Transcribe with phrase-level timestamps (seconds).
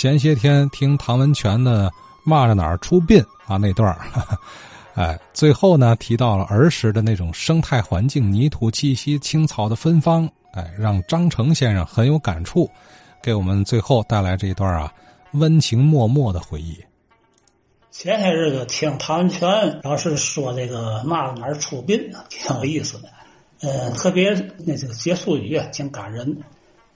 [0.00, 1.92] 前些天听唐文泉的
[2.24, 4.00] “骂着哪儿出殡”啊那段儿，
[4.96, 12.66] 哎，最后呢提到了儿时的那种生态环境、泥土气息、青草的芬芳，哎，让张成先生很有感触，
[13.22, 14.90] 给我们最后带来这一段啊
[15.32, 16.82] 温情脉脉的回忆。
[17.90, 23.10] 前些日子听唐文泉老师说这个“骂着哪儿出殡”挺有意思的，
[23.60, 24.30] 嗯，特别
[24.64, 26.34] 那这个结束语挺感人，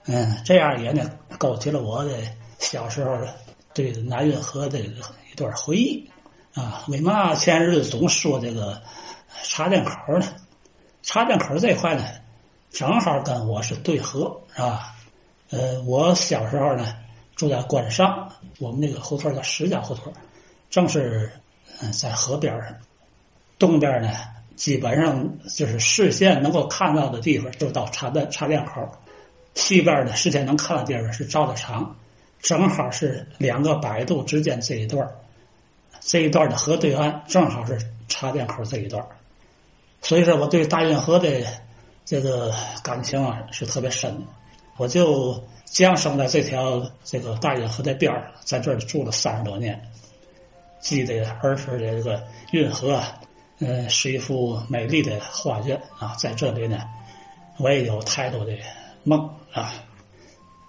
[0.06, 2.12] 嗯，这样也呢勾起了我的。
[2.60, 3.18] 小时候
[3.74, 6.08] 对南运河的一段回忆
[6.54, 8.80] 啊，为嘛前日子总说这个
[9.42, 10.26] 茶店口呢？
[11.02, 12.04] 茶店口这一块呢，
[12.70, 14.94] 正好跟我是对河，是吧？
[15.50, 16.94] 呃，我小时候呢
[17.36, 20.10] 住在关上，我们那个胡同叫石家胡同，
[20.70, 21.30] 正是
[21.82, 22.74] 嗯在河边上。
[23.58, 24.10] 东边呢，
[24.56, 28.80] 基本上就是视线能够看到的地方，就到茶店茶店口；
[29.54, 31.96] 西边的，视线能看到地方是造的厂。
[32.40, 35.08] 正好是两个百度之间这一段
[36.00, 39.02] 这一段的河对岸正好是插电口这一段
[40.02, 41.42] 所以说我对大运河的
[42.04, 44.26] 这个感情啊是特别深的。
[44.76, 49.80] 我就降生在这条这个大运河的边儿，在这儿住了三十多年，
[50.80, 53.00] 记得儿时的这个运河，
[53.60, 56.82] 嗯，是一幅美丽的画卷啊，在这里呢，
[57.56, 58.52] 我也有太多的
[59.04, 59.72] 梦啊。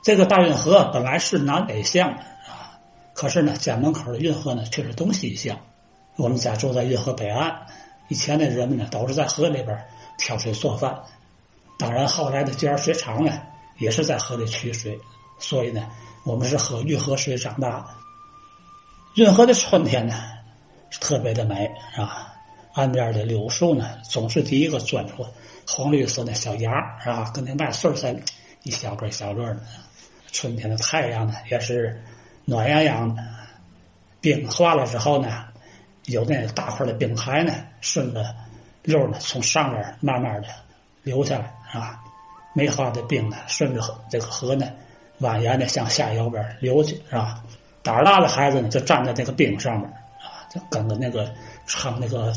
[0.04, 2.78] 这个大运河本来是南北向的啊，
[3.14, 5.60] 可是呢，家门口的运河呢却是东西向。
[6.16, 7.66] 我们家住在运河北岸，
[8.08, 9.84] 以前的人们呢都是在河里边
[10.20, 10.96] 挑水做饭。
[11.80, 13.34] 当然，后来的尖儿水厂呢
[13.80, 14.98] 也是在河里取水，
[15.40, 15.90] 所以呢，
[16.24, 17.88] 我们是喝运河水长大的。
[19.16, 20.14] 运河的春天呢
[20.92, 22.35] 是特别的美，是吧？
[22.76, 25.26] 岸边的柳树呢总是第一个钻出
[25.68, 27.32] 黄绿色的小芽是吧？
[27.34, 28.20] 跟那麦穗儿似的，
[28.64, 29.60] 一小个一小根的。
[30.32, 32.04] 春天的太阳呢，也是
[32.44, 33.24] 暖洋洋的。
[34.20, 35.46] 冰化了之后呢，
[36.08, 38.36] 有那大块的冰块呢，顺着
[38.84, 40.48] 溜呢，从上面慢慢的
[41.04, 42.04] 流下来，是吧？
[42.54, 44.68] 没化的冰呢，顺着这个河呢，
[45.22, 47.42] 蜿蜒的向下游边流去，是吧？
[47.82, 49.88] 胆儿大的孩子呢，就站在那个冰上面，
[50.20, 51.32] 啊，就跟个那个
[51.66, 52.34] 撑那个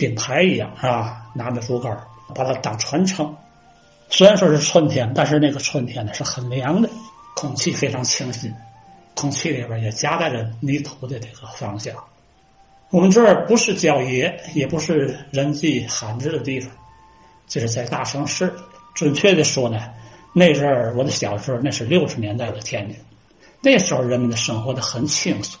[0.00, 1.26] 冰牌一样，是吧？
[1.34, 1.94] 拿着竹竿
[2.34, 3.36] 把它当船撑。
[4.08, 6.88] 虽然说是春天，但是那个春天呢，是很凉的。
[7.36, 8.50] 空气非常清新，
[9.14, 11.94] 空气里边也夹带着泥土的这个芳香。
[12.88, 16.72] 我们这儿不是郊野，也不是人迹罕至的地方，
[17.46, 18.50] 这是在大城市。
[18.94, 19.78] 准确的说呢，
[20.32, 22.96] 那阵儿我的小时候，那是六十年代的天津。
[23.60, 25.60] 那时候人们的生活的很轻松，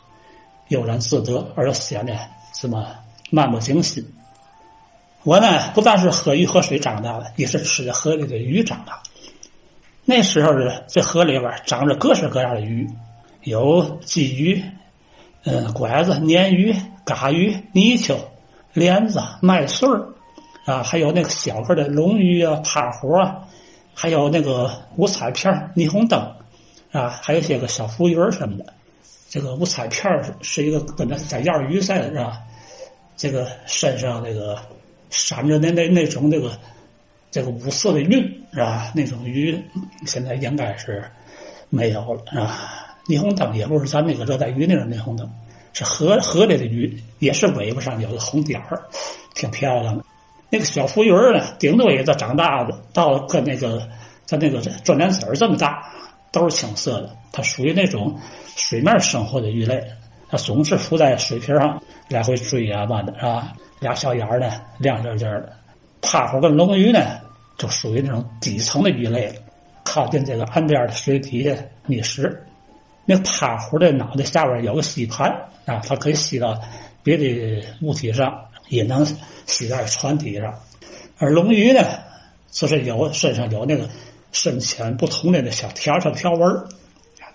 [0.68, 2.18] 悠然自得，而又显得
[2.54, 2.86] 这么
[3.30, 4.02] 漫不经心。
[5.22, 9.02] 我呢，不但是喝鱼喝水长大的，也是吃着河里的鱼长大。
[10.04, 12.88] 那时候的这河里边长着各式各样的鱼，
[13.42, 14.62] 有鲫鱼、
[15.44, 18.16] 嗯拐子、鲶鱼、嘎鱼、泥鳅、
[18.72, 20.08] 莲子、麦穗儿，
[20.64, 23.40] 啊，还有那个小个的龙鱼啊、趴活啊，
[23.94, 26.18] 还有那个五彩片、霓虹灯，
[26.92, 28.72] 啊，还有些个小浮鱼什么的。
[29.28, 30.10] 这个五彩片
[30.40, 32.40] 是一个跟那在燕鱼似的，是吧？
[33.16, 34.58] 这个身上那个
[35.10, 36.50] 闪着那那那种那个。
[37.32, 38.90] 这个五色的晕是吧？
[38.92, 39.56] 那种鱼
[40.04, 41.00] 现在应该是
[41.68, 42.96] 没有了是吧？
[43.06, 45.30] 霓虹灯也不是咱那个热带鱼那种霓虹灯，
[45.72, 48.82] 是河河里的鱼，也是尾巴上有个红点儿，
[49.36, 50.04] 挺漂亮的。
[50.50, 53.88] 那个小浮鱼呢，顶多也就长大的，到了跟那个
[54.26, 55.88] 它那个转莲子儿这么大，
[56.32, 57.16] 都是青色的。
[57.30, 58.18] 它属于那种
[58.56, 59.80] 水面生活的鱼类，
[60.28, 63.52] 它总是浮在水皮上来回追啊嘛的，是吧？
[63.78, 65.56] 俩小眼儿呢，亮晶晶的。
[66.02, 67.18] 趴虎跟龙鱼呢，
[67.56, 69.32] 就属于那种底层的鱼类，
[69.84, 71.54] 靠近这个岸边的水底下
[71.86, 72.44] 觅食。
[73.06, 75.30] 那趴虎的脑袋下边有个吸盘
[75.66, 76.60] 啊，它可以吸到
[77.02, 79.06] 别的物体上，也能
[79.46, 80.52] 吸在船体上。
[81.18, 81.80] 而龙鱼呢，
[82.50, 83.88] 就是有身上有那个
[84.32, 86.64] 深浅不同的那小条条条纹，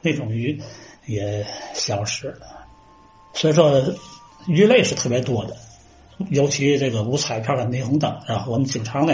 [0.01, 0.59] 那种鱼
[1.05, 2.47] 也消失了。
[3.33, 3.81] 所以说，
[4.47, 5.55] 鱼类是特别多的。
[6.29, 8.45] 尤其这个五彩片的霓虹灯啊？
[8.47, 9.13] 我们经常呢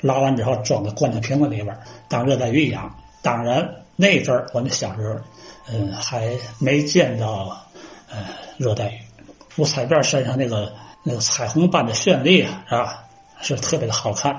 [0.00, 1.74] 捞完之后装在罐头瓶子里边
[2.08, 2.94] 当热带鱼养。
[3.22, 5.18] 当然那阵儿我们小时候，
[5.70, 7.56] 嗯，还没见到
[8.10, 8.18] 呃
[8.58, 8.98] 热带鱼。
[9.56, 10.70] 五彩片身上那个
[11.02, 13.04] 那个彩虹般的绚丽啊，是吧？
[13.40, 14.34] 是特别的好看。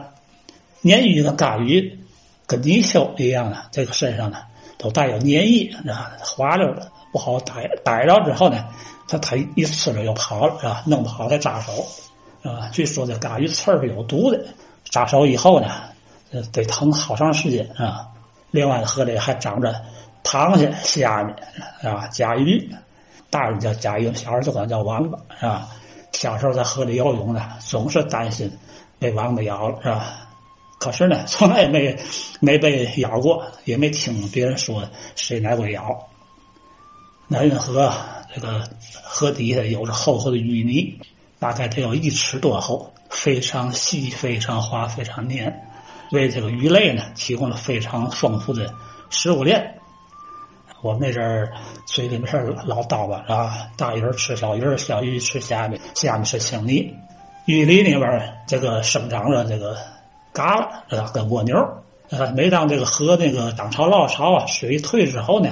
[0.83, 1.97] 鲶鱼跟嘎鱼
[2.45, 4.37] 跟泥鳅一样的，这个身上呢
[4.77, 6.11] 都带有粘液，啊？
[6.19, 8.65] 滑溜的不好逮，逮着之后呢，
[9.07, 10.83] 它它一吃了就跑了，是吧？
[10.85, 11.85] 弄不好再扎手。
[12.43, 14.45] 啊，据说这嘎鱼刺儿是有毒的，
[14.89, 15.83] 扎手以后呢，
[16.51, 18.07] 得疼好长时间啊。
[18.51, 19.73] 另外，河里还长着
[20.23, 21.33] 螃蟹、虾米
[21.81, 22.69] 啊，甲鱼，
[23.29, 25.67] 大人叫甲鱼，小孩就管叫王八是吧？
[26.11, 28.51] 小时候在河里游泳呢，总是担心
[28.99, 30.27] 被王八咬了是吧？
[30.79, 31.97] 可是呢，从来也没
[32.41, 34.83] 没被咬过，也没听别人说
[35.15, 35.97] 谁来过咬。
[37.27, 37.89] 南运河
[38.33, 38.67] 这个
[39.03, 40.99] 河底下有着厚厚的淤泥，
[41.37, 45.53] 大概得有一尺多厚，非常细、非常滑、非常黏，
[46.11, 48.73] 为这个鱼类呢提供了非常丰富的
[49.09, 49.75] 食物链。
[50.81, 51.53] 我们那阵儿
[51.85, 52.27] 嘴里面
[52.65, 56.93] 老叨吧，啊，大鱼吃小鱼，小鱼吃虾米，虾米吃青泥。
[57.45, 59.77] 鱼里里边这个生长着这个
[60.33, 60.55] 蛤
[60.89, 61.55] 蜊啊，跟蜗牛。
[62.09, 65.49] 呃，每当这个河那个涨潮落潮啊，水退之后呢。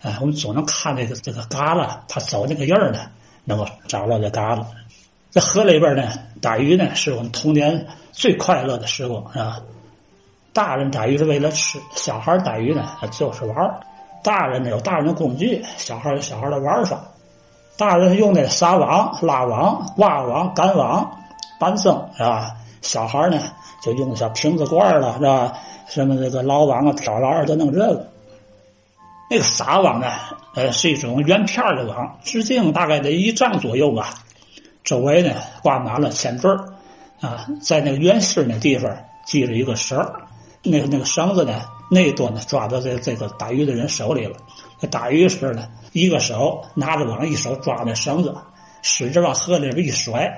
[0.00, 3.00] 呃，我们总能看这个这个嘎蜊，它走那个印儿呢，
[3.44, 4.64] 能够找到这嘎蜊。
[5.28, 6.08] 在河里边呢，
[6.40, 9.60] 打鱼呢是我们童年最快乐的时光，是吧？
[10.52, 13.80] 大人打鱼是为了吃，小孩打鱼呢就是玩儿。
[14.22, 17.02] 大人呢有大人的工具，小孩有小孩的玩法。
[17.76, 21.10] 大人用那撒网、拉网、挖网、赶网、
[21.58, 22.54] 搬绳，是吧？
[22.82, 23.40] 小孩呢
[23.82, 25.52] 就用小瓶子罐了，是吧？
[25.88, 28.06] 什么这个捞网啊、挑篮儿都弄这个。
[29.30, 30.06] 那个撒网呢，
[30.54, 34.14] 呃，是一种圆片的网，直径大概得一丈左右吧。
[34.84, 36.50] 周围呢挂满了铅坠，
[37.20, 38.90] 啊，在那个圆心那地方
[39.26, 39.98] 系着一个绳，
[40.62, 41.60] 那个那个绳子呢，
[41.90, 44.36] 那端呢抓到这这个打鱼的人手里了。
[44.90, 48.34] 打鱼时呢，一个手拿着网，一手抓那绳子，
[48.80, 50.32] 使劲往河里边一甩，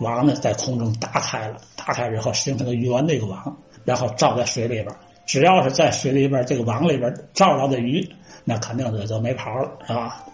[0.00, 1.56] 网呢在空中打开了。
[1.76, 4.86] 打开之后形成个圆的一个网，然后照在水里边。
[5.26, 8.08] 只要是在水里边这个网里边照着的鱼。
[8.44, 10.24] 那肯定是就没跑了，是吧？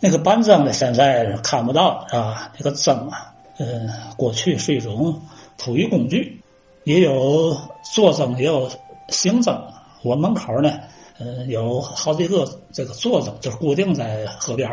[0.00, 2.52] 那个板增呢，现在看不到，是吧？
[2.56, 5.20] 这个增啊，嗯，过去是一种
[5.56, 6.40] 捕鱼工具，
[6.84, 7.52] 也有
[7.82, 8.70] 坐增，也有
[9.08, 9.60] 行增。
[10.04, 10.72] 我门口呢，
[11.18, 14.70] 嗯，有好几个这个坐增，就是固定在河边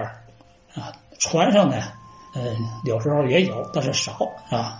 [0.76, 0.92] 啊。
[1.18, 1.82] 船上呢，
[2.36, 4.80] 嗯，有时候也有，但是少，啊。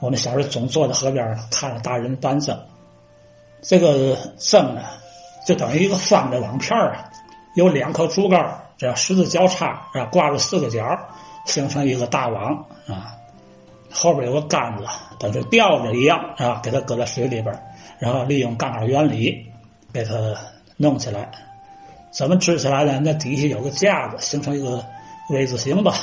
[0.00, 2.58] 我们小时候总坐在河边看着大人搬增，
[3.60, 4.82] 这个增呢，
[5.46, 7.10] 就等于一个方的网片啊。
[7.54, 10.98] 有两颗竹竿，这样十字交叉，啊，挂着四个角，
[11.44, 13.14] 形成一个大网啊。
[13.90, 14.84] 后边有个杆子，
[15.18, 17.62] 等于吊着一样啊，给它搁在水里边，
[17.98, 19.44] 然后利用杠杆原理
[19.92, 20.14] 给它
[20.78, 21.30] 弄起来。
[22.10, 23.00] 怎么支起来呢？
[23.04, 24.82] 那底下有个架子，形成一个
[25.28, 25.94] V 字形吧。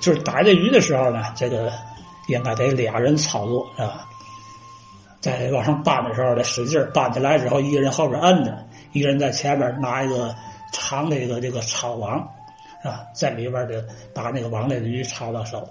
[0.00, 1.72] 就是逮这鱼的时候呢，这个
[2.28, 4.06] 应该得俩人操作是吧？
[5.20, 8.56] 在往上搬的时候得使劲搬起来之后，一个人后边摁着，
[8.92, 10.34] 一个人在前边拿一个。
[10.70, 12.18] 长的一个这个抄网，
[12.84, 15.66] 啊，在里边的把那个网里的鱼抄到手。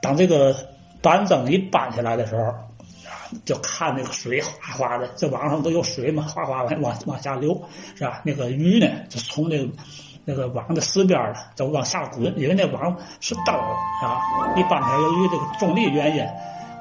[0.00, 0.56] 当这个
[1.02, 7.62] 板凳一搬起来的时候，啊，就看那个水哗哗的，这网上都有水嘛，哗哗往往往下流，
[7.94, 8.22] 是吧？
[8.24, 9.70] 那个鱼呢，就从那个
[10.28, 13.52] 那个网的四边儿就往下滚，因为那网是兜，
[14.02, 14.20] 啊，
[14.56, 16.22] 一般它，由于这个重力原因，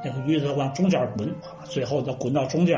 [0.04, 1.34] 那个鱼它往中间滚，
[1.64, 2.78] 最后它滚到中间。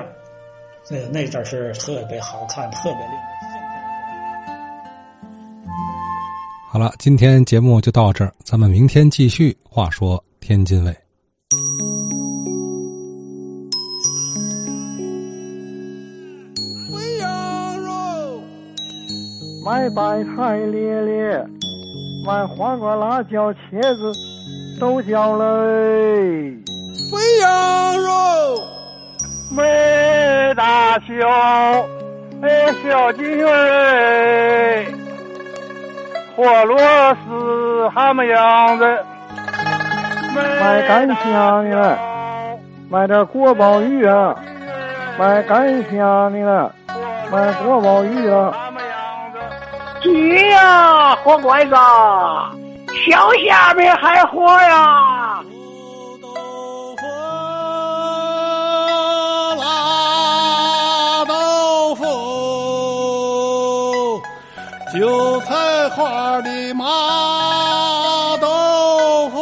[0.88, 3.14] 那那阵是特别好看，特别厉。
[6.72, 9.58] 好了，今天节目就到这儿，咱们明天继续。
[9.68, 10.96] 话说天津卫，
[19.66, 21.46] 买白菜咧咧，
[22.26, 24.12] 买黄瓜、辣椒、茄子、
[24.80, 26.54] 豆角嘞。
[27.12, 28.12] 肥羊肉，
[29.52, 31.28] 没大小，
[32.42, 34.86] 哎，小鸡儿
[36.36, 38.86] 火螺丝什么样子？
[40.34, 41.98] 卖干香的了，
[42.90, 44.36] 卖点锅包鱼啊！
[45.20, 46.74] 卖干香的了，
[47.30, 48.69] 卖锅包鱼啊！
[50.02, 51.76] 鸡呀，活乖子，
[53.06, 55.44] 小虾米还活呀！
[64.92, 65.54] 韭菜
[65.90, 66.84] 花的麻
[68.42, 69.38] 豆腐，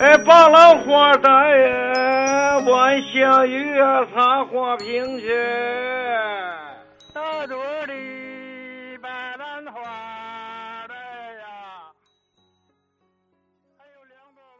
[0.00, 5.28] 哎，把老花旦呀，万香鱼啊，插花瓶去。